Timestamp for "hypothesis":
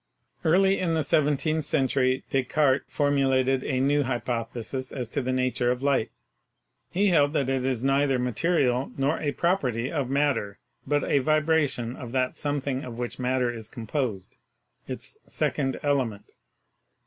4.01-4.91